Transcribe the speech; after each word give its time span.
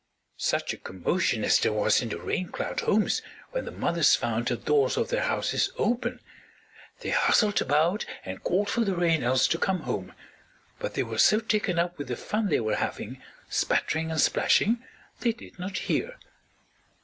Such 0.39 0.73
a 0.73 0.77
commotion 0.77 1.43
as 1.43 1.59
there 1.59 1.71
was 1.73 2.01
in 2.01 2.09
the 2.09 2.17
Rain 2.19 2.47
Cloud 2.47 2.79
homes 2.79 3.21
when 3.51 3.65
the 3.65 3.71
mothers 3.71 4.15
found 4.15 4.47
the 4.47 4.55
doors 4.57 4.97
of 4.97 5.09
their 5.09 5.21
houses 5.21 5.71
open! 5.77 6.21
They 7.01 7.11
hustled 7.11 7.61
about 7.61 8.07
and 8.25 8.43
called 8.43 8.67
for 8.67 8.81
the 8.81 8.95
Rain 8.95 9.21
Elves 9.21 9.47
to 9.49 9.59
come 9.59 9.81
home; 9.81 10.15
but 10.79 10.95
they 10.95 11.03
were 11.03 11.19
so 11.19 11.39
taken 11.39 11.77
up 11.77 11.99
with 11.99 12.07
the 12.07 12.17
fun 12.17 12.47
they 12.47 12.59
were 12.59 12.77
having, 12.77 13.21
spattering 13.47 14.09
and 14.09 14.19
splashing, 14.19 14.83
they 15.19 15.33
did 15.33 15.59
not 15.59 15.77
hear. 15.77 16.17